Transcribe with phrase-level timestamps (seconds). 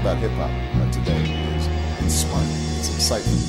[0.00, 1.22] about hip hop uh, today
[2.06, 3.40] is smart, it's insightful.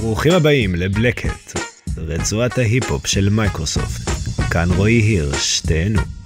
[0.00, 1.58] ברוכים הבאים לבלקט,
[1.96, 4.10] רצועת ההיפ-הופ של מייקרוסופט.
[4.50, 6.17] כאן רועי הירש, תהנו.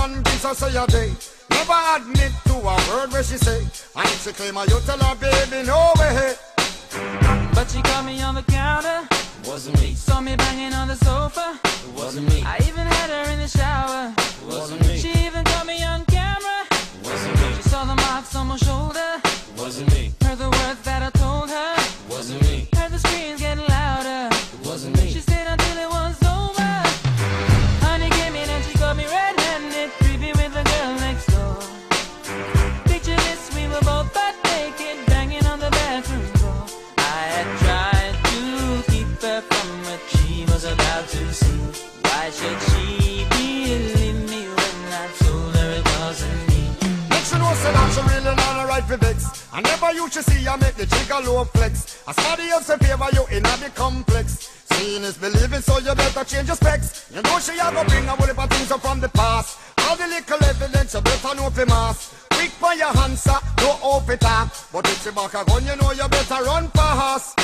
[0.00, 1.12] Say a night, convince her say a day.
[1.50, 3.58] Never admit to a word where she say.
[3.96, 6.34] And if she claim her, you tell her, baby, no way.
[7.54, 9.06] But she caught me on the counter,
[9.46, 9.94] Wasn't me.
[9.94, 11.58] saw me banging on the sofa.
[11.64, 12.42] It wasn't me.
[12.44, 14.12] I even had her in the shower.
[14.16, 14.98] It wasn't me.
[14.98, 16.66] She even caught me on camera.
[16.70, 17.54] It wasn't me.
[17.56, 19.20] She saw the marks on my shoulder.
[19.24, 20.12] It wasn't me.
[20.22, 21.10] Heard the words that I
[49.52, 52.02] I never used to see her make the jigger low flex.
[52.06, 54.48] As somebody else in favor you in a the complex.
[54.72, 57.10] Seeing is believing, so you better change your specs.
[57.12, 59.58] You know she a go bring a whole heap of things up from the past.
[59.88, 62.14] All the little evidence you better know for mass.
[62.30, 64.48] Quick for your answer, no off it up.
[64.72, 67.36] But if she back a gun, you know you better run fast.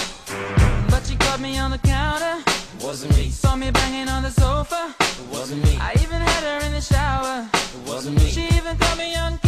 [0.89, 3.31] But she caught me on the counter, It wasn't me.
[3.31, 4.95] saw me banging on the sofa.
[5.01, 5.77] It wasn't me.
[5.81, 7.49] I even had her in the shower.
[7.53, 8.31] It wasn't me.
[8.31, 9.43] She even caught me on camera.
[9.45, 9.46] It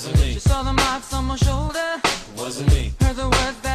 [0.00, 0.32] wasn't me.
[0.32, 2.00] She saw the marks on my shoulder.
[2.36, 2.92] Wasn't me.
[3.00, 3.69] Heard the words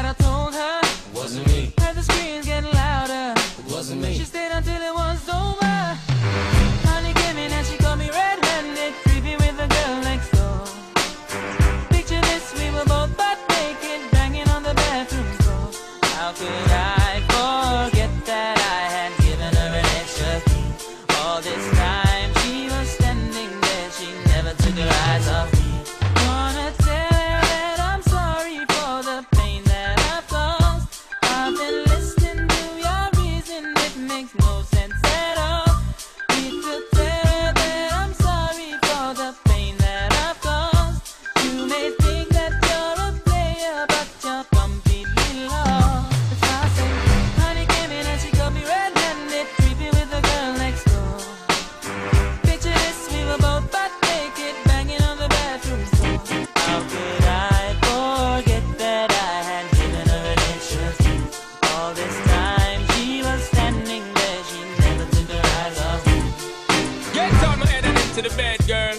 [68.67, 68.95] girl.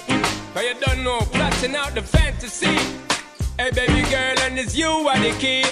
[0.56, 2.74] You don't know, plotting out the fantasy.
[3.58, 5.64] Hey, baby girl, and it's you are the key.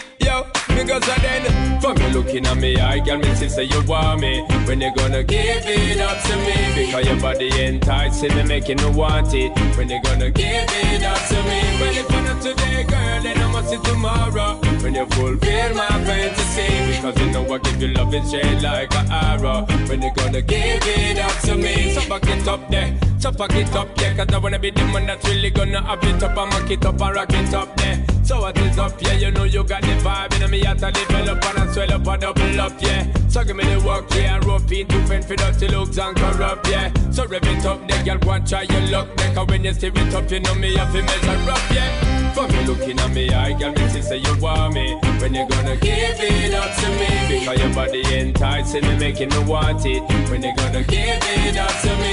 [0.75, 4.21] Because I then, from you looking at me, I got me to say you want
[4.21, 4.43] me.
[4.67, 6.87] When you gonna give it up to me?
[6.87, 9.53] Because your body enticing me, making me want it.
[9.77, 11.61] When you gonna give it up to me?
[11.81, 14.59] Well, if not today, girl, then I must see tomorrow.
[14.83, 16.97] When you fulfill my fantasy.
[16.97, 19.67] Because you know I give you love and shade like an arrow.
[19.89, 21.93] When you gonna give it up to me?
[21.93, 22.97] So back it up there.
[23.19, 26.05] So pack it up, yeah, cause I wanna be the man that's really gonna have
[26.05, 28.14] it up and mock it up and rock it up there.
[28.25, 30.91] So what is up, yeah, you know you got the vibe in me heart to
[30.91, 33.07] develop and I swell up and double up, yeah.
[33.29, 36.67] So give me the work, yeah, rope it to fend for dirty looks and corrupt,
[36.71, 36.91] yeah.
[37.11, 39.93] So rev it up, there, girl, go and try your luck, cause when you steer
[39.95, 42.33] it up, you know me have to measure up, yeah.
[42.33, 44.95] For me looking at me, I girl, me say you want me.
[45.21, 47.41] When you gonna give it up to me?
[47.41, 50.03] Because your body enticing me, making me want it.
[50.31, 52.04] When you gonna give it up to me?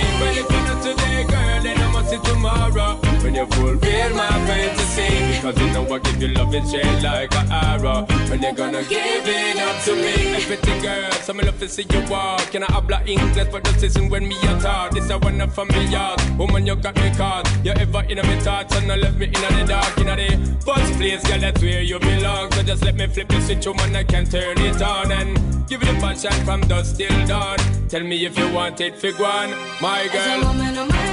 [5.93, 8.05] I give you love and shade like an arrow.
[8.29, 10.11] When you're gonna give it up to me?
[10.11, 12.49] Hey, pretty girl, some love to see you walk.
[12.51, 14.91] Can I habla English for the season when me a talk?
[14.91, 16.21] This a one up from me yard.
[16.37, 17.49] Woman, you got me caught.
[17.65, 19.97] You ever in my thoughts and I left me in the dark.
[19.97, 22.51] In the first place, girl, that's where you belong.
[22.53, 25.83] So just let me flip the switch, woman, I can turn it on and give
[25.83, 27.57] you the passion from dusk till dawn.
[27.89, 29.49] Tell me if you want it, fig one,
[29.81, 31.10] my a girl.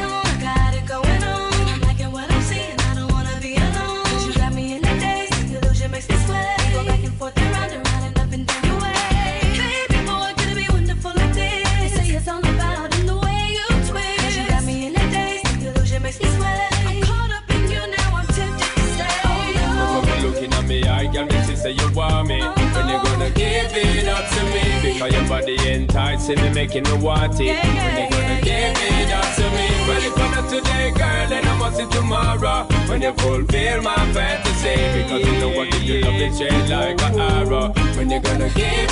[25.88, 27.64] Body enticing me, making me want it.
[27.64, 29.68] When you gonna give it up to me?
[29.86, 32.66] Well, if not today, girl, then I must see tomorrow.
[32.88, 35.02] When you fulfill my fantasy.
[35.02, 37.72] Because you know I give you love and shade like an arrow.
[37.96, 38.87] When you gonna give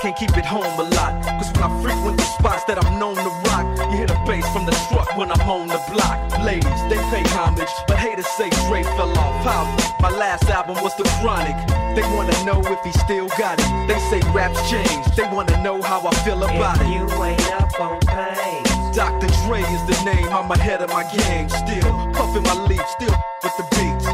[0.00, 1.12] can't keep it home a lot.
[1.38, 4.46] Cause when I frequent the spots that I'm known to rock, you hear the bass
[4.52, 6.18] from the truck when I'm on the block.
[6.44, 9.44] Ladies, they pay homage, but haters say Dre fell off.
[9.44, 9.64] How?
[10.00, 11.56] My last album was The Chronic.
[11.96, 13.68] They wanna know if he still got it.
[13.88, 15.16] They say raps changed.
[15.16, 16.88] They wanna know how I feel about If it.
[16.94, 18.62] you ain't up on pain.
[18.94, 19.26] Dr.
[19.46, 21.48] Dre is the name, I'm ahead of my game.
[21.48, 24.06] Still puffin' my leaf, still with the beats.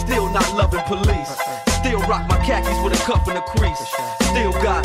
[0.00, 1.30] Still not loving police.
[1.30, 1.70] Uh-uh.
[1.80, 3.78] Still rock my khakis with a cuff and a crease.
[4.30, 4.84] Still got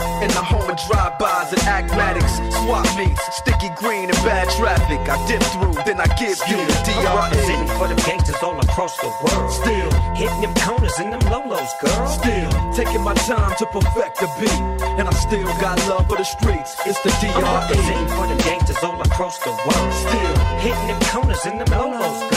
[0.21, 2.37] In the home of drive-bys and acmatics.
[2.61, 5.01] Swap meets, sticky green and bad traffic.
[5.09, 7.09] I dip through, then I give you the DRE.
[7.09, 9.51] representing for the gangsters all across the world.
[9.51, 12.07] Still, Hitting them corners and them lolos, girl.
[12.07, 14.61] still taking my time to perfect the beat.
[15.01, 16.77] And I still got love for the streets.
[16.85, 19.93] It's the I'm representing for the gangsters all across the world.
[20.05, 22.17] Still, Hitting them corners and them lolos.
[22.17, 22.30] Still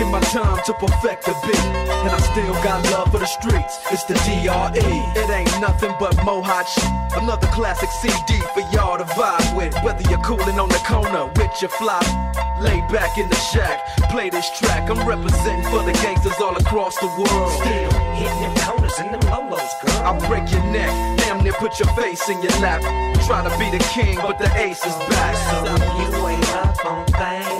[0.00, 3.78] taking my time to perfect the beat, and I still got love for the streets.
[3.90, 5.20] It's the DRE.
[5.20, 6.90] It ain't nothing but mohawk shit.
[7.20, 9.74] Another classic CD for y'all to vibe with.
[9.84, 12.00] Whether you're cooling on the corner with your fly,
[12.60, 14.88] lay back in the shack, play this track.
[14.88, 17.52] I'm representing for the gangsters all across the world.
[17.60, 20.00] Still, Hitting them corners and them lolos, girl.
[20.06, 22.80] I'll break your neck, damn near put your face in your lap.
[23.26, 25.36] Try to be the king, but the ace is back.
[25.50, 25.58] So
[26.00, 27.59] you ain't up on things.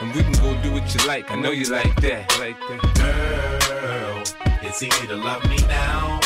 [0.00, 1.30] And we can go do what you like.
[1.30, 2.38] I know you like that.
[2.38, 2.80] Like that.
[3.82, 4.22] Girl,
[4.62, 6.20] it's easy to love me now.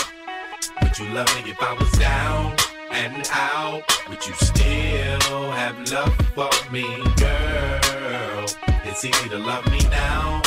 [0.82, 2.54] Would you love me if I was down
[2.90, 3.82] and out?
[4.10, 6.84] Would you still have love for me,
[7.16, 8.44] girl?
[8.84, 10.42] It's easy to love me now.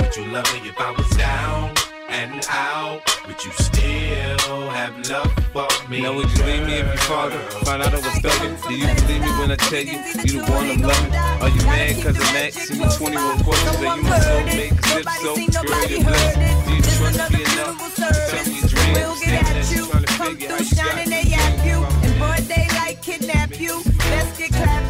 [0.00, 1.81] Would you love me if I was down
[2.12, 3.00] and out?
[3.26, 6.02] Would you still have love for me?
[6.02, 8.54] Now would you leave me if your father found out I was thugging?
[8.68, 11.14] Do you believe me when I tell you you the one I'm loving?
[11.42, 13.76] Are you mad cause I'm asking you 21 questions?
[13.76, 14.74] Are you my soulmate?
[14.82, 16.66] Cause if so, girl, you're blessed.
[16.66, 18.98] Do you trust me enough to tell me your dreams?
[18.98, 19.84] We'll get at you.
[20.20, 21.78] Come through shining, they yap you.
[22.04, 23.82] And boy, they like kidnap you.
[24.10, 24.81] Let's get clapped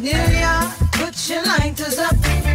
[0.00, 2.14] New York, put your lighters up.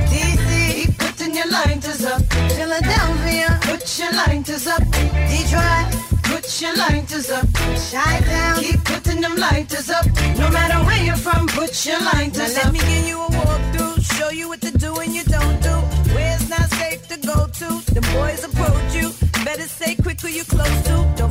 [0.09, 2.21] DC, keep putting your lighters up.
[2.57, 4.81] Philadelphia, put your lighters up.
[5.29, 5.85] Detroit,
[6.23, 7.45] put your lighters up.
[7.53, 10.05] Chi-Town, keep putting them lighters up.
[10.39, 12.65] No matter where you're from, put your lighters Now up.
[12.65, 15.75] let me give you a walkthrough, show you what to do and you don't do.
[16.15, 17.67] Where it's not safe to go to.
[17.93, 19.11] The boys approach you,
[19.45, 21.13] better say quick who you close to.
[21.15, 21.24] Don't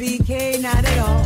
[0.00, 1.22] BK, not at all.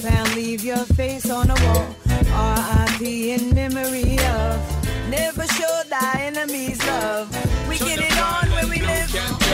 [0.00, 1.94] Found leave your face on a wall.
[2.32, 3.32] R.I.P.
[3.32, 5.10] in memory of.
[5.10, 7.28] Never show thy enemies love.
[7.68, 9.47] We get it on when we live.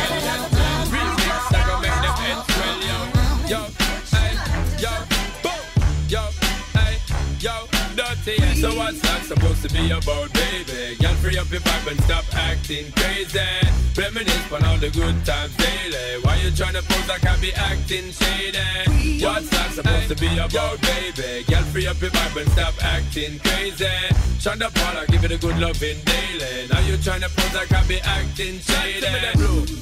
[8.65, 10.97] So what's that supposed to be about, baby?
[10.97, 13.39] Girl, free up your vibe and stop acting crazy.
[13.95, 16.25] Reminisce on all the good times daily.
[16.25, 19.21] Why you tryna pose like I be acting shady?
[19.23, 21.45] What's that supposed to be about, baby?
[21.45, 23.85] Girl, free up your vibe and stop acting crazy.
[24.41, 26.67] Shonda Paula, give it a good loving daily.
[26.73, 29.13] Now you tryna pose like I be acting shady.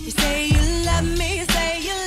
[0.02, 2.01] You say you love me, say you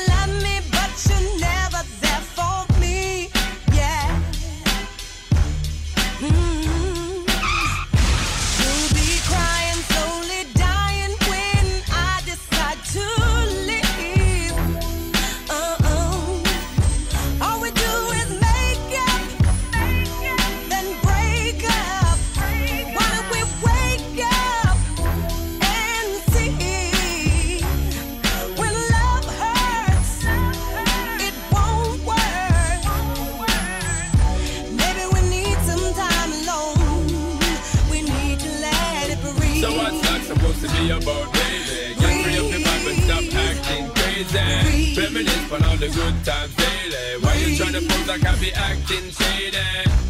[44.40, 45.02] crazy.
[45.02, 47.22] Reminisce on all the good times daily.
[47.22, 49.58] Why you tryna pose like I be acting shady?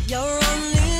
[0.08, 0.95] You're only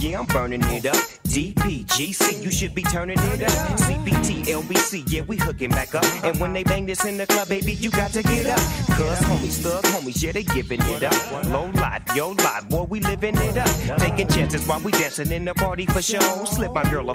[0.00, 0.96] yeah, I'm burning it up.
[1.24, 3.78] DPGC, you should be turning it up.
[3.78, 6.04] CPT, LBC, yeah, we hooking back up.
[6.24, 8.58] And when they bang this in the club, baby, you got to get up.
[8.96, 11.44] Cuz homies, thug homies, yeah, they giving it up.
[11.46, 13.98] Low life, yo life, boy, we living it up.
[13.98, 16.44] Taking chances while we dancing in the party for show.
[16.44, 17.14] Slip my girl a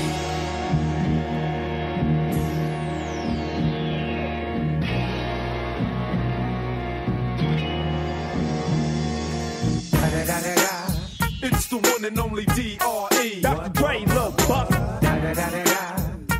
[11.71, 13.41] The one and only D.R.E.
[13.41, 13.69] Dr.
[13.69, 14.69] Dre, Lil Buck.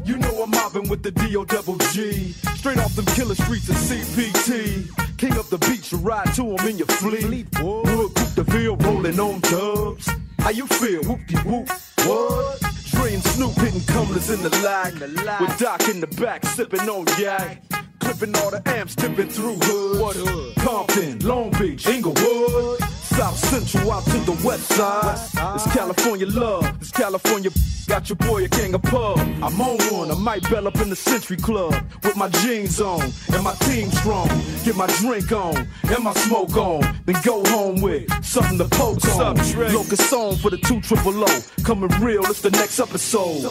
[0.06, 1.46] You know I'm mobbing with the D.O.
[1.46, 2.34] Double G.
[2.56, 4.90] Straight off them killer streets of CPT.
[5.18, 7.48] King up the beach, you ride to 'em in your fleet.
[7.62, 10.10] Wood, Coupe de Ville, rolling on dubs.
[10.40, 11.02] How you feel?
[11.04, 11.70] Whoop-de whoop.
[12.06, 12.60] What?
[12.92, 14.94] Dre and Snoop hitting cumblers in the lag.
[15.40, 17.64] With Doc in the back, sipping on yak.
[18.00, 20.02] Clipping all the amps, tipping through hood.
[20.02, 20.56] What hood?
[20.58, 22.82] Compton, Long Beach, Inglewood.
[23.12, 25.18] South Central out to the west side.
[25.56, 26.66] It's California love.
[26.82, 27.52] It's California.
[27.88, 29.20] Got your boy a gang of pub.
[29.20, 30.12] I'm on one.
[30.12, 33.02] I might bell up in the Century Club with my jeans on
[33.34, 34.30] and my team strong.
[34.64, 36.82] Get my drink on and my smoke on.
[37.06, 39.36] Then go home with something to poke on.
[39.74, 41.40] Locust song for the two triple O.
[41.64, 42.24] Coming real.
[42.26, 43.42] It's the next episode.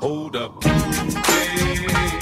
[0.00, 0.64] Hold up.
[0.64, 2.21] Hey,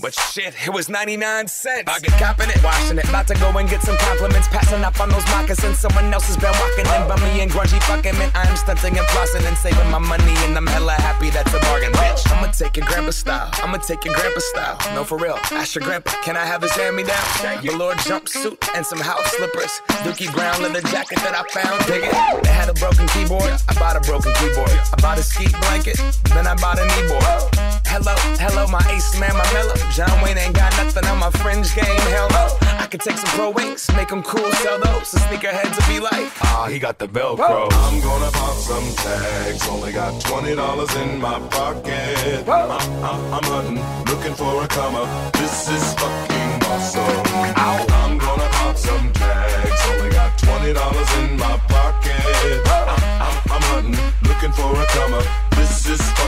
[0.00, 1.90] But shit, it was 99 cents.
[1.90, 3.08] I get copping it, washing it.
[3.08, 4.46] About to go and get some compliments.
[4.46, 5.80] Passing up on those moccasins.
[5.80, 8.30] Someone else has been walking in bummy and grungy fucking man.
[8.34, 10.34] I'm stunting and flossing and saving my money.
[10.46, 12.30] And I'm hella happy that's a bargain, bitch.
[12.30, 13.50] I'ma take your grandpa style.
[13.54, 14.78] I'ma take your grandpa style.
[14.94, 15.38] No, for real.
[15.50, 17.24] Ask your grandpa, can I have his hand me down?
[17.62, 19.82] Velour jumpsuit and some house slippers.
[20.06, 21.84] Dookie brown leather jacket that I found.
[21.86, 22.44] Dig it.
[22.44, 23.50] They had a broken keyboard.
[23.68, 24.70] I bought a broken keyboard.
[24.70, 25.98] I bought a ski blanket.
[26.30, 27.87] Then I bought a kneeboard.
[27.90, 29.74] Hello, hello, my ace man, my mellow.
[29.90, 32.00] John Wayne ain't got nothing on my fringe game.
[32.12, 32.46] Hell no.
[32.78, 35.10] I could take some pro wings, make them cool, sell those.
[35.10, 37.68] The sneakerheads will be like, ah, he got the Velcro.
[37.72, 39.66] I'm gonna pop some tags.
[39.68, 42.46] Only got twenty dollars in my pocket.
[42.48, 45.32] I'm, I'm, I'm hunting, looking for a come up.
[45.32, 47.22] This is fucking awesome.
[47.56, 49.80] I'm gonna pop some tags.
[49.90, 52.60] Only got twenty dollars in my pocket.
[52.68, 52.88] I'm,
[53.24, 53.98] I'm, I'm hunting,
[54.28, 55.26] looking for a come up.
[55.56, 56.27] This is fucking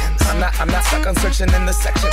[0.31, 2.09] I'm not, I'm not stuck on searching in the section.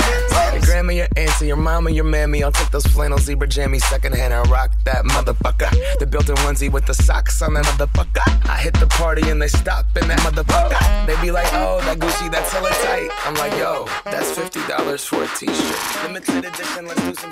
[0.53, 2.43] Your grandma, your auntie, your mama, your mammy.
[2.43, 5.71] I'll take those flannel zebra jammies secondhand and rock that motherfucker.
[5.99, 8.49] The built-in onesie with the socks on that motherfucker.
[8.49, 11.07] I hit the party and they stop in that motherfucker.
[11.07, 13.09] They be like, oh, that Gucci, that's hella tight.
[13.23, 16.03] I'm like, yo, that's fifty dollars for a t-shirt.
[16.03, 16.87] Limited edition.
[16.87, 17.31] Let's do some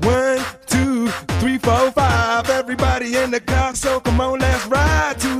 [0.00, 1.08] One, two,
[1.40, 2.48] three, four, five.
[2.48, 5.19] Everybody in the car, so come on, let's ride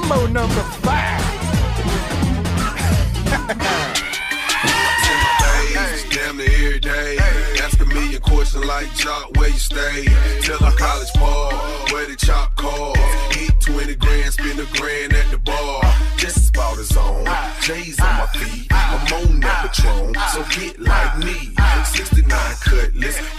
[0.00, 1.18] Mambo number five.
[6.10, 7.18] damn near every day.
[7.62, 8.20] Ask a million
[8.66, 10.04] like Jock, where you stay?
[10.42, 11.52] Tell a college ball,
[11.90, 12.94] where the chop call.
[13.40, 15.82] Eat 20 grand, spend a grand at the bar.
[16.16, 17.24] Just about his own.
[17.60, 20.14] J's on my feet, I'm on that Patron.
[20.32, 21.54] So get like me.
[21.84, 22.28] 69
[22.60, 23.37] cutlass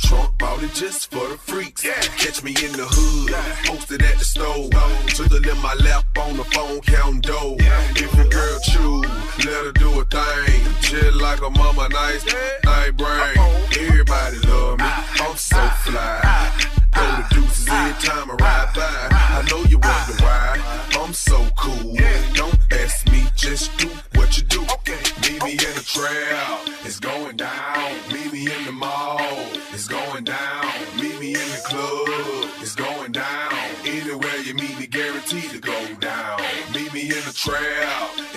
[0.00, 1.84] trunk, bought it just for the freaks.
[1.84, 2.00] Yeah.
[2.16, 3.32] Catch me in the hood,
[3.66, 4.70] posted at the stove.
[5.08, 7.56] Twiddle in my lap on the phone, counting dough.
[7.58, 9.02] If a girl chew,
[9.44, 10.60] let her do a thing.
[10.80, 12.24] Chill like a mama, nice,
[12.64, 13.36] night brain.
[13.78, 16.20] Everybody love me, I'm so fly.
[16.94, 19.08] Throw the deuces every time I ride by.
[19.10, 20.60] I know you wonder why
[21.00, 21.96] I'm so cool.
[22.34, 24.60] Don't ask me, just do what you do.
[25.22, 26.77] Meet me in the trail,
[37.50, 38.27] me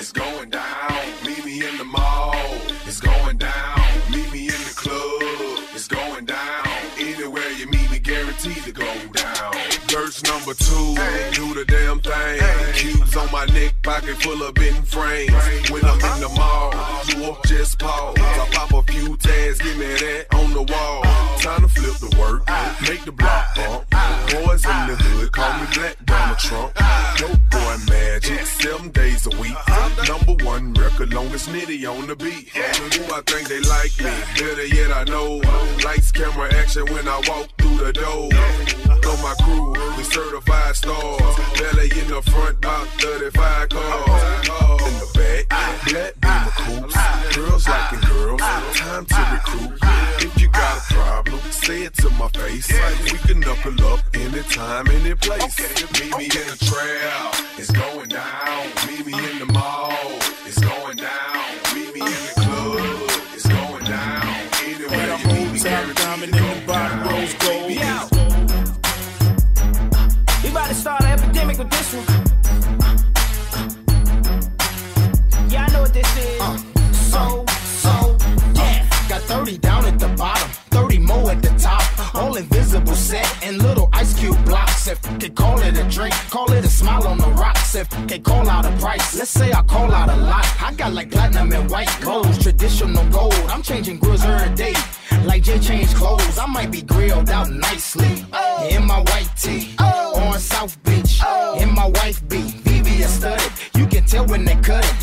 [10.52, 10.96] Number two,
[11.32, 12.74] do the damn thing.
[12.74, 15.32] Cubes on my neck, pocket full of bitten frames.
[15.70, 16.74] When I'm in the mall,
[17.08, 18.18] you just pause.
[18.20, 21.04] I pop a few tags, give me that on the wall.
[21.40, 22.46] Time to flip the work,
[22.82, 23.90] make the block bump.
[24.32, 26.74] Boys in the hood, call me Black Donald Trump.
[27.16, 29.56] Dope boy magic, seven days a week.
[30.06, 32.50] Number one record, longest nitty on the beat.
[32.50, 35.38] Who I think they like me, better yet I know.
[35.86, 38.91] Lights, camera, action when I walk through the door.
[39.04, 41.36] Know my crew, we certified stars.
[41.60, 44.50] Belly in the front, about 35 cars.
[44.88, 45.82] In the back, ah.
[45.88, 47.24] black beamer ah.
[47.26, 47.36] coops.
[47.36, 48.72] Girls liking girls, ah.
[48.76, 49.80] time to recruit.
[50.24, 52.72] If you got a problem, say it to my face.
[53.04, 55.60] We can knuckle up anytime, any place.
[56.00, 58.68] Meet me in the trail, it's going down.
[58.88, 59.92] Meet me in the mall,
[60.46, 61.31] it's going down.
[71.62, 72.06] With this one.
[75.50, 76.42] Yeah, I know what this is.
[76.42, 76.58] Uh,
[76.92, 77.46] so,
[77.84, 78.18] so,
[78.56, 78.88] yeah.
[79.10, 81.84] Got 30 down at the bottom, 30 more at the top.
[82.16, 84.88] All invisible set and little ice cube blocks.
[84.88, 87.76] If they call it a drink, call it a smile on the rocks.
[87.76, 90.46] If they call out a price, let's say I call out a lot.
[90.62, 93.34] I got like platinum and white gold, traditional gold.
[93.50, 94.74] I'm changing grills every day.
[95.26, 98.26] Like Jay changed clothes, I might be grilled out nicely.
[98.70, 99.76] In my white tee,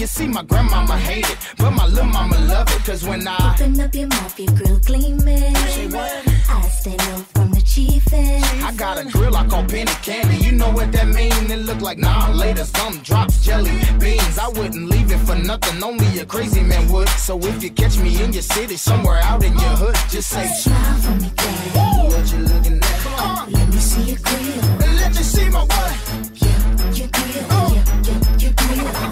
[0.08, 0.18] it.
[0.18, 2.84] See, my grandmama hate it, but my little mama love it.
[2.84, 5.54] Cause when I Open up your mouth, your grill gleaming.
[5.56, 8.42] I stand up from the chiefin'.
[8.64, 10.36] I got a grill I call penny candy.
[10.36, 11.50] You know what that mean?
[11.50, 14.38] It look like nah later some drops jelly beans.
[14.38, 15.82] I wouldn't leave it for nothing.
[15.82, 17.08] Only a crazy man would.
[17.10, 20.46] So if you catch me in your city, somewhere out in your hood, just say
[20.46, 21.70] smile for me, daddy.
[22.12, 22.98] What you looking at?
[23.02, 23.52] Come on.
[23.52, 24.96] Let me see your grill.
[25.00, 25.94] Let you see my what?
[26.42, 27.46] Yeah, your grill.
[27.50, 27.67] Uh.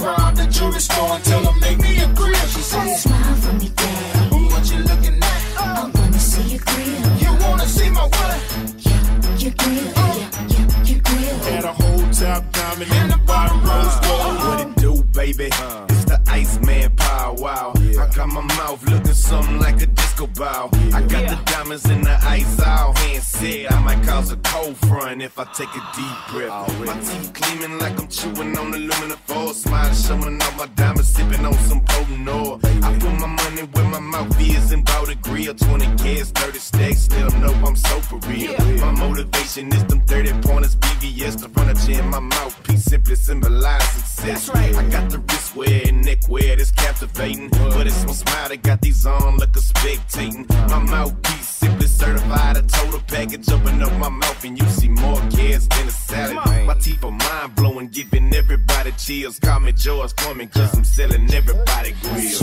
[0.07, 0.17] Yeah, your grill.
[0.17, 2.35] Rob the jewelry store and tell them make me a grill.
[2.35, 4.45] She said smile for me, daddy.
[4.47, 5.59] What you looking at?
[5.59, 7.19] I wanna see your grill.
[7.19, 8.41] You wanna see my what?
[8.79, 9.93] Yeah, your grill.
[9.97, 10.15] Uh.
[10.17, 11.39] Yeah, yeah, your grill.
[11.51, 14.37] Had a whole top diamond in the bottom rose gold.
[14.39, 15.49] What it do, baby?
[15.91, 17.76] It's the Iceman Paul Wall.
[18.17, 20.71] I got my mouth looking something like a disco ball.
[20.95, 23.71] I got the diamonds in the ice all hand said.
[23.71, 26.87] I might cause a cold front if I take a deep breath.
[26.87, 29.53] My teeth gleaming like I'm chewing on aluminum foil.
[29.53, 32.59] Smile showing off my diamonds, sipping on some potent oil.
[32.65, 35.55] I put my money where my mouth is and bought a grill.
[35.55, 38.59] 20 kids, 30 stacks, still know I'm so for real.
[38.79, 44.51] My motivation is them 30 pointers, VVS, the furniture in my mouthpiece simply symbolize success.
[44.51, 47.49] I got the wristwear and neckwear that's captivating.
[47.51, 50.49] But it's my smile that got these on like a spectating.
[50.71, 52.57] My mouthpiece simply certified.
[52.57, 53.49] a total package.
[53.51, 56.67] Open up my mouth and you see more kids than a salad.
[56.67, 59.39] My teeth are mind blowing, giving everybody chills.
[59.39, 62.43] Call me George Foreman, cause I'm selling everybody grills.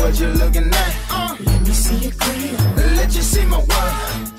[0.00, 0.94] What you looking at?
[1.10, 2.74] Uh, let me see your grill.
[2.96, 3.92] Let you see my what?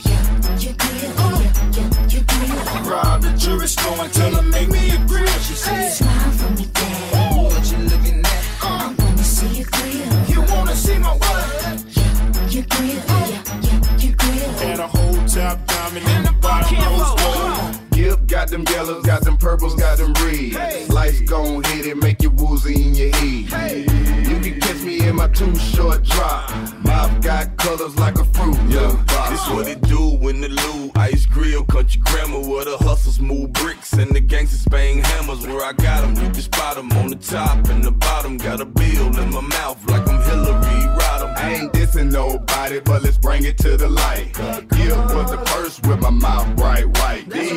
[0.05, 0.23] Yeah,
[0.59, 1.41] your grill.
[1.41, 2.91] Yeah, yeah, your grill.
[2.91, 5.27] Rob the jewelry store and tell them make me a grill.
[5.39, 7.51] She said, smile for me, dad.
[7.51, 8.43] What you looking at?
[8.61, 10.13] Uh, I wanna see your grill.
[10.29, 11.83] You wanna see my what?
[11.97, 13.01] Yeah, your grill.
[13.31, 14.51] Yeah, yeah, your grill.
[14.59, 16.75] Had a whole top diamond in the bottom.
[16.75, 17.24] Yep,
[18.35, 20.89] got them yellows, got them purples, got them reds.
[20.89, 23.89] Lights gon' hit it, make you woozy in your head.
[24.27, 26.51] You can catch me in my too short drop.
[26.83, 28.57] Mouth got colors like a fruit.
[28.67, 28.91] Yeah,
[29.29, 33.53] This what it do when the Lou Ice Grill Country Grammar where the hustlers move
[33.53, 36.15] bricks and the gangsters bang hammers where I got 'em.
[36.15, 39.39] You can spot 'em on the top and the bottom got a bill in my
[39.39, 41.04] mouth like I'm Hillary
[41.35, 44.33] I ain't dissing nobody, but let's bring it to the light.
[44.69, 47.29] Gill was the first with my mouth bright white.
[47.29, 47.51] These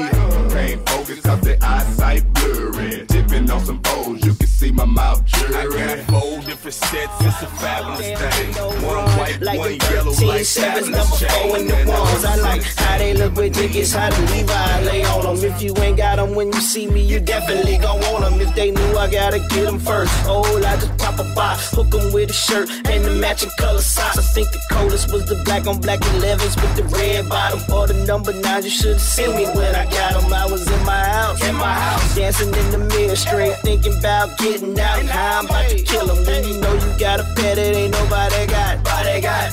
[0.52, 3.06] can't focus cause the eyesight blurry.
[3.06, 5.22] Tipping on some O's, you can see my mouth
[5.54, 8.52] I got four different sets, it's a fabulous thing.
[8.86, 11.86] One white, Like one the yellow, 13 like sevens, fabulous number four in the chain.
[11.88, 12.24] ones.
[12.24, 15.44] I like how they look with tickets, how the Levi lay on them.
[15.52, 18.40] If you ain't got them when you see me, you definitely gon' want them.
[18.40, 20.12] If they knew I gotta get them first.
[20.26, 23.77] Oh, I just pop a box, hook them with a shirt and the matching color
[23.82, 24.18] socks.
[24.18, 27.86] I think the coldest was the black on black 11s with the red bottom or
[27.86, 28.64] the number nine.
[28.64, 30.32] You should've seen me when I got them.
[30.32, 34.36] I was in my house, in my house, dancing in the mirror, straight thinking about
[34.38, 35.02] getting out.
[35.04, 36.24] How I'm about to kill them.
[36.26, 38.68] When you know you got a pet, it ain't nobody got.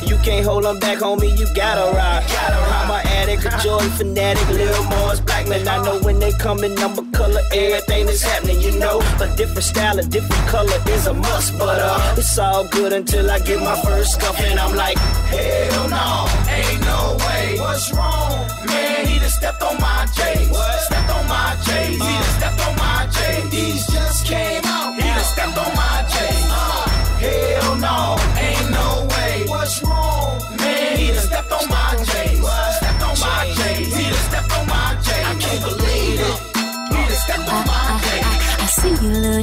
[0.07, 1.37] You can't hold them back, homie.
[1.37, 2.23] You gotta rock.
[2.27, 3.04] Gotta rock.
[3.27, 5.67] I'm a a joy fanatic, Lil Mars Blackmon.
[5.67, 8.61] I know when they coming, number color, everything is happening.
[8.61, 11.57] You know, a different style, a different color is a must.
[11.57, 15.89] But uh, it's all good until I get my first scuff, and I'm like, hell
[15.89, 17.59] no, ain't no way.
[17.59, 18.84] What's wrong, man?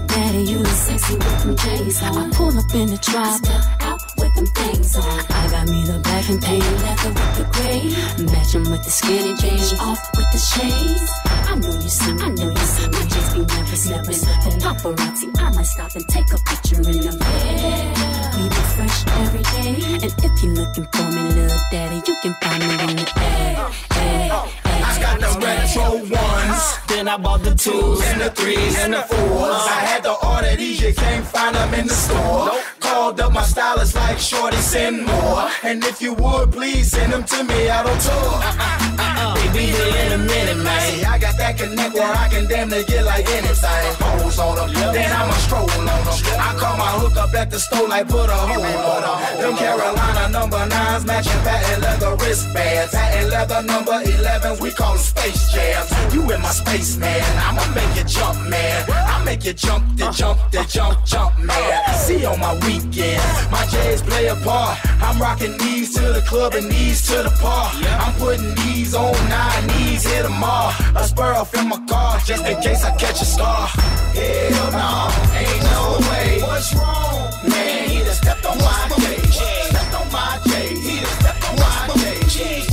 [0.07, 2.17] Daddy, you look sexy with them J's on.
[2.19, 3.41] I pull up in the drop,
[3.81, 5.05] out with them things on.
[5.05, 7.83] I got me the black and tan leather with the gray,
[8.33, 11.11] matching with the skinny jeans, off with the shades.
[11.51, 14.23] I know you see I know you see me, just be never slipping.
[14.45, 18.13] The paparazzi, I might stop and take a picture in the bed.
[18.37, 22.35] We be fresh every day, and if you're looking for me, little daddy, you can
[22.41, 24.62] find me on the air.
[24.93, 26.79] I got the retro ones.
[26.89, 29.65] Then I bought the twos and the threes and the fours.
[29.79, 32.51] I had to order these, you can't find them in the store.
[32.93, 35.49] Called up my stylist like Shorty, send more.
[35.63, 38.13] And if you would, please send them to me out on tour.
[38.13, 40.93] Uh, uh, uh, they be here in a minute, man.
[40.93, 43.95] See, I got that connect where I can damn near get like anything.
[43.97, 46.03] Pose on them, then I'ma stroll on them.
[46.37, 49.41] I call my hook up at the store like put a hole on them.
[49.41, 52.93] Them Carolina number nines matching patent leather wristbands.
[52.93, 55.89] Patent leather number 11s, we call them space jams.
[56.13, 57.25] You in my space, man.
[57.39, 58.85] I'ma make you jump, man.
[58.91, 61.95] I make you jump, the jump, the jump, jump, man.
[61.95, 62.53] See on my
[62.85, 64.79] weekend, my J's play a part.
[65.03, 67.75] I'm rocking these to the club and these to the park.
[68.03, 70.73] I'm putting these on nine knees, hit them all.
[70.97, 73.67] A spur off in my car, just in case I catch a star.
[73.67, 76.43] Hell no, ain't no way.
[76.43, 77.31] What's wrong?
[77.49, 79.35] Man, he done stepped on my J's.
[79.71, 80.85] Stepped on my J's.
[80.87, 81.89] He done stepped on my
[82.29, 82.72] J's.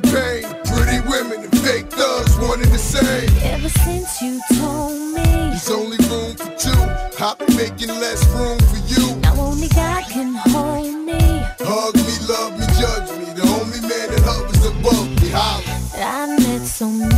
[0.00, 3.28] Bring pain, pretty women and fake thugs wanting the same.
[3.42, 5.22] Ever since you told me.
[5.22, 7.24] There's only room for two.
[7.24, 9.16] I've been making less room for you.
[9.20, 11.20] Now only God can hold me.
[11.60, 13.32] Hug me, love me, judge me.
[13.34, 15.28] The only man that hovers above me.
[15.30, 15.74] Holla.
[15.96, 17.13] I met so many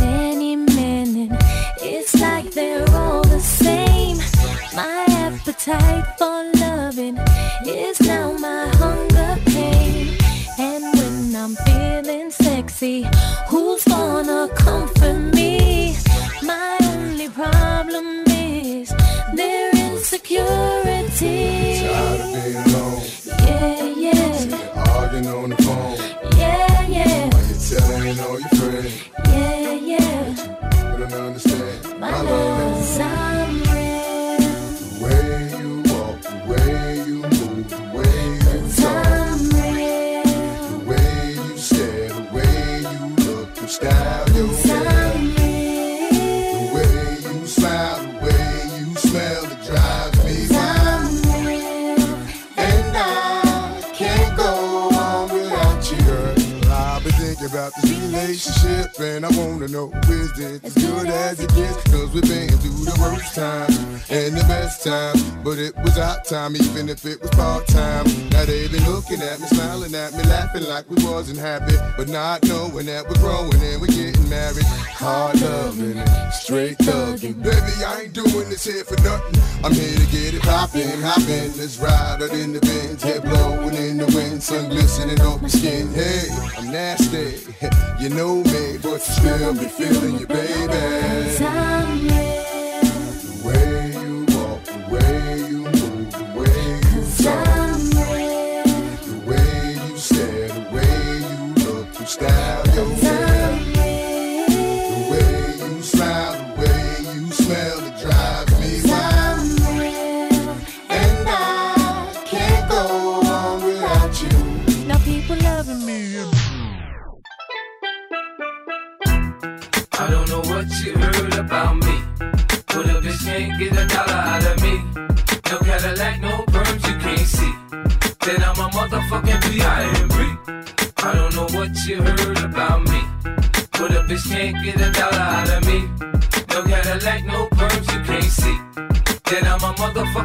[61.39, 61.91] as it?
[61.91, 65.15] Cause we've been through the worst times and the best time.
[65.43, 68.05] but it was our time, even if it was part time.
[68.31, 72.07] Now they been looking at me, smiling at me, laughing like we wasn't happy, but
[72.07, 74.65] not knowing that we're growing and we're getting married.
[74.65, 77.41] Hard loving and straight thugging.
[77.43, 79.41] Baby, I ain't doing this here for nothing.
[79.63, 81.57] I'm here to get it poppin', hoppin'.
[81.57, 85.49] Let's ride out in the Benz, head blowing in the wind, sun glistening off my
[85.49, 85.91] skin.
[85.93, 87.53] Hey, I'm nasty,
[87.99, 92.36] you know me, but you still be feeling you, baby.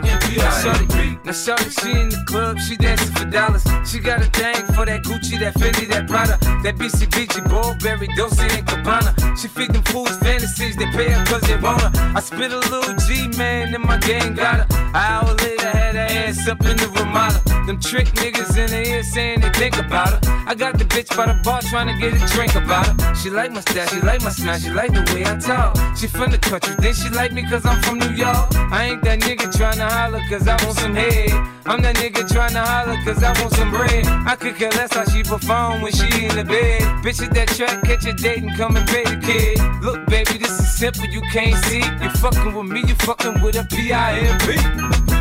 [0.02, 1.01] A motherfucking
[1.32, 3.64] Now shorty, she in the club, she dancing for dollars.
[3.88, 8.44] She got a thing for that Gucci, that Fendi, that Prada, that BCBG, Burberry, Dolce
[8.52, 9.16] and Gabbana.
[9.40, 11.90] She feed them fools fantasies, they pay her cause they want her.
[12.14, 14.66] I spit a little G, man, and my gang got her.
[14.76, 17.40] An hour later, had her ass up in the Ramada.
[17.64, 20.20] Them trick niggas in the ear saying they think about her.
[20.46, 23.14] I got the bitch by the bar trying to get a drink about her.
[23.14, 25.78] She like my style, she like my smile, she like the way I talk.
[25.96, 28.54] She from the country, then she like me cause I'm from New York.
[28.70, 31.21] I ain't that nigga tryna holler cause I want some head.
[31.66, 34.06] I'm that nigga tryna holler cause I want some bread.
[34.26, 36.82] I could care less how she perform when she in the bed.
[37.04, 39.58] Bitch at that track, catch a date and come and pay the kid.
[39.82, 41.82] Look, baby, this is simple, you can't see.
[42.02, 45.12] You fucking with me, you fucking with a P-I-M-P.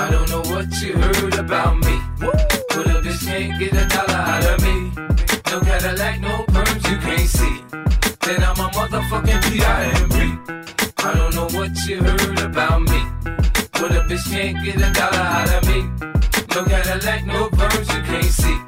[0.00, 2.00] I don't know what you heard about me.
[2.18, 4.92] But a bitch can't get a dollar out of me.
[5.50, 7.56] No Cadillac, no perms you can't see.
[8.24, 10.16] Then I'm a motherfucking P.I.M.P.
[10.98, 12.99] I don't know what you heard about me.
[13.90, 15.82] But a bitch can't get a dollar out of me.
[16.54, 18.58] No Cadillac, no perms you can't see.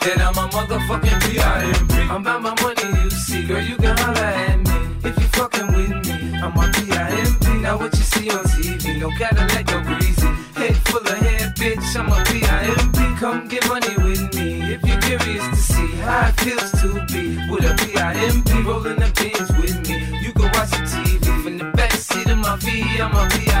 [0.00, 1.94] Then I'm a motherfucking P.I.M.P.
[2.08, 3.46] I'm about my money, you see.
[3.46, 5.06] Girl, you can holler at me.
[5.06, 7.60] If you fucking with me, I'm a P.I.M.P.
[7.60, 10.28] Now what you see on TV, no Cadillac, no greasy.
[10.56, 13.20] Head full of hair, bitch, I'm a P.I.M.P.
[13.20, 17.36] Come get money with me if you're curious to see how it feels to be
[17.52, 18.62] with a P.I.M.P.
[18.62, 20.24] Rolling the pins with me.
[20.24, 23.53] You can watch the TV from the back seat of my V, I'm a P.I.M.P.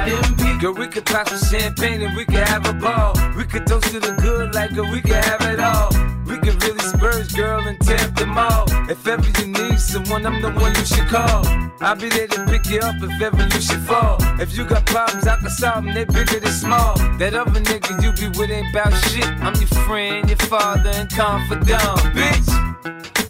[0.64, 3.12] Girl, we could pop some champagne and we could have a ball.
[3.36, 5.90] We could toast to the good like a we could have it all.
[6.24, 8.64] We could really spurge, girl, and tap them all.
[8.88, 11.44] If ever you need someone, I'm the one you should call.
[11.82, 14.16] I'll be there to pick you up if ever you should fall.
[14.40, 16.96] If you got problems, I can solve them, they bigger than small.
[17.18, 19.28] That other nigga you be with ain't bout shit.
[19.44, 22.48] I'm your friend, your father, and confidant, bitch.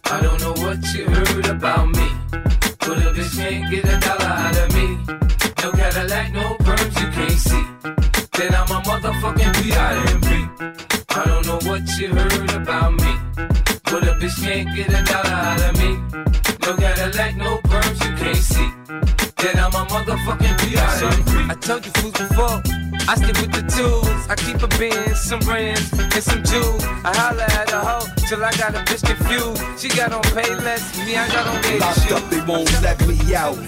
[0.05, 2.09] I don't know what you heard about me.
[2.79, 4.99] But a bitch can't get a dollar out of me.
[5.65, 6.54] No Cadillac, no
[7.37, 7.67] see.
[8.37, 10.29] Then I'm a motherfucking P.I.M.P.
[11.11, 13.15] I don't know what you heard about me.
[13.85, 15.97] But a bitch can't get a dollar out of me.
[16.63, 18.71] No Cadillac, no perms you can't see.
[19.43, 21.51] Then I'm a motherfucking P.I.M.P.
[21.51, 22.63] I told you fools before.
[23.07, 24.29] I stick with the tools.
[24.31, 26.83] I keep a bin, some rims, and some jewels.
[27.05, 29.61] I holla at a hoe till I got a bitch confused.
[29.79, 32.13] She got on pay less, me I got on baby Locked shoes.
[32.13, 33.59] up, they won't let me out.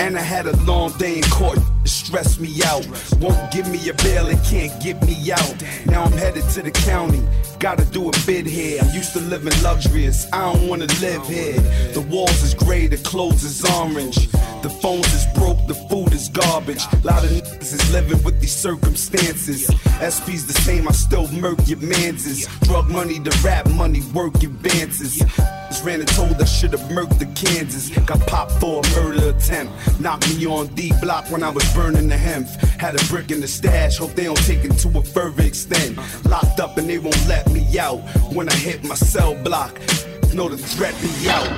[0.00, 2.86] And I had a long day in court, it stressed me out.
[3.20, 5.54] Won't give me a bail and can't get me out.
[5.86, 7.22] Now I'm headed to the county,
[7.64, 8.78] gotta do a bid here.
[8.82, 11.58] I'm used to living luxurious, I don't wanna live here.
[11.94, 14.28] The walls is gray, the clothes is orange.
[14.60, 16.84] The phones is broke, the food is garbage.
[16.92, 19.64] A lot of niggas is living with these circumstances.
[20.14, 22.46] SP's the same, I still murk your manses.
[22.64, 25.22] Drug money, the rap money, work advances.
[25.84, 27.90] Ran and told I should've murked the Kansas.
[28.06, 30.00] Got popped for a murder attempt.
[30.00, 32.48] Knocked me on D block when I was burning the hemp.
[32.80, 35.98] Had a brick in the stash, hope they don't take it to a further extent.
[36.24, 38.00] Locked up and they won't let me out.
[38.32, 39.78] When I hit my cell block,
[40.34, 41.48] know the threat be out.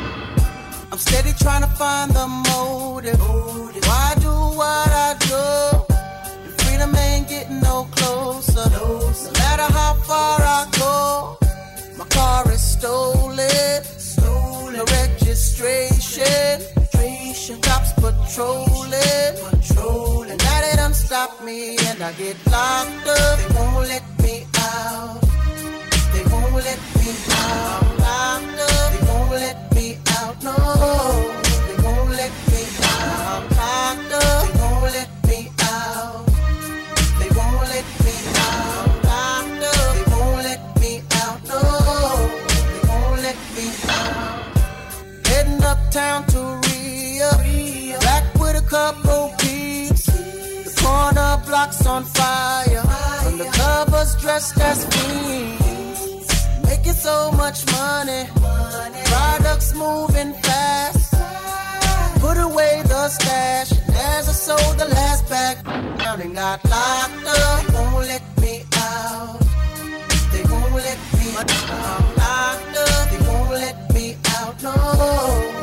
[0.92, 3.20] I'm steady trying to find the motive.
[3.20, 5.44] Why do what I do?
[6.64, 8.68] Freedom ain't getting no closer.
[8.70, 11.38] No matter how far I go,
[11.98, 13.84] my car is stolen.
[13.98, 14.76] Stolen.
[14.76, 16.62] No registration.
[17.62, 19.34] Cops patrolling.
[19.50, 20.38] Patrolling.
[20.38, 23.38] Now they done stop me and I get locked up.
[23.38, 25.25] They won't let me out.
[26.56, 28.40] They won't let me out.
[28.92, 30.42] They won't let me out.
[30.42, 30.54] No.
[31.66, 33.50] They won't let me out.
[33.50, 36.26] They won't let me out.
[37.18, 38.88] They won't let me out.
[39.60, 41.38] They won't let me out.
[41.46, 41.60] No.
[42.72, 45.26] They won't let me out.
[45.26, 47.30] Heading uptown to Ria.
[48.00, 50.06] Back with a couple peeps.
[50.06, 52.82] The corner blocks on fire.
[53.26, 55.65] Undercovers dressed as fiends
[56.86, 58.24] making so much money.
[58.40, 59.02] money.
[59.04, 61.14] Products moving fast.
[62.20, 63.72] Put away the stash.
[63.72, 65.64] And as I sold the last pack,
[65.98, 67.66] down and got locked up.
[67.66, 69.40] They won't let me out.
[70.32, 72.16] They won't let me out.
[72.22, 73.10] Locked up.
[73.10, 74.62] They won't let me out.
[74.62, 75.55] No.